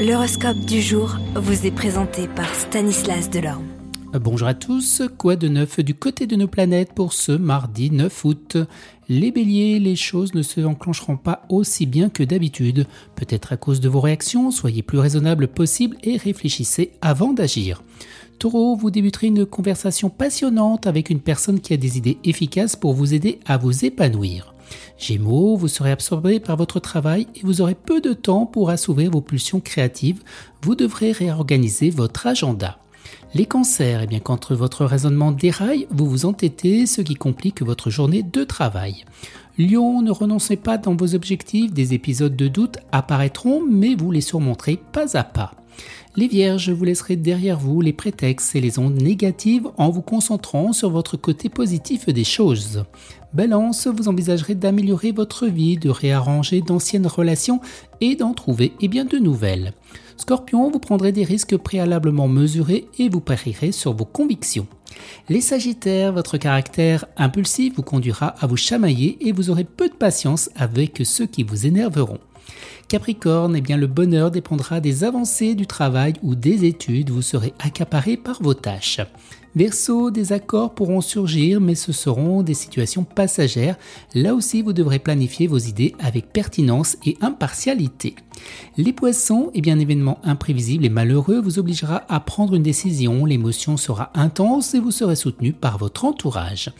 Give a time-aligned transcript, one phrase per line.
[0.00, 3.66] L'horoscope du jour vous est présenté par Stanislas Delorme.
[4.14, 8.24] Bonjour à tous, quoi de neuf du côté de nos planètes pour ce mardi 9
[8.24, 8.56] août?
[9.10, 12.86] Les béliers, les choses ne se enclencheront pas aussi bien que d'habitude.
[13.14, 17.82] Peut-être à cause de vos réactions, soyez plus raisonnable possible et réfléchissez avant d'agir.
[18.38, 22.94] Taureau, vous débuterez une conversation passionnante avec une personne qui a des idées efficaces pour
[22.94, 24.54] vous aider à vous épanouir.
[24.98, 29.10] Gémeaux, vous serez absorbé par votre travail et vous aurez peu de temps pour assouvir
[29.10, 30.22] vos pulsions créatives.
[30.62, 32.78] Vous devrez réorganiser votre agenda.
[33.34, 37.88] Les cancers, eh bien qu'entre votre raisonnement déraille, vous vous entêtez, ce qui complique votre
[37.88, 39.04] journée de travail.
[39.60, 44.22] Lion, ne renoncez pas dans vos objectifs, des épisodes de doute apparaîtront, mais vous les
[44.22, 45.52] surmonterez pas à pas.
[46.16, 50.72] Les vierges, vous laisserez derrière vous les prétextes et les ondes négatives en vous concentrant
[50.72, 52.84] sur votre côté positif des choses.
[53.34, 57.60] Balance, vous envisagerez d'améliorer votre vie, de réarranger d'anciennes relations
[58.00, 59.74] et d'en trouver et bien de nouvelles.
[60.16, 64.66] Scorpion, vous prendrez des risques préalablement mesurés et vous parierez sur vos convictions.
[65.28, 69.94] Les Sagittaires, votre caractère impulsif vous conduira à vous chamailler et vous aurez peu de
[69.94, 72.18] patience avec ceux qui vous énerveront.
[72.88, 77.54] Capricorne, eh bien le bonheur dépendra des avancées du travail ou des études, vous serez
[77.60, 79.00] accaparé par vos tâches.
[79.56, 83.76] Verseau, des accords pourront surgir, mais ce seront des situations passagères.
[84.14, 88.14] Là aussi, vous devrez planifier vos idées avec pertinence et impartialité.
[88.76, 93.24] Les poissons, eh bien, un événement imprévisible et malheureux vous obligera à prendre une décision.
[93.24, 96.70] L'émotion sera intense et vous serez soutenu par votre entourage.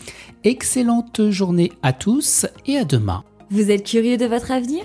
[0.44, 3.24] Excellente journée à tous et à demain.
[3.50, 4.84] Vous êtes curieux de votre avenir?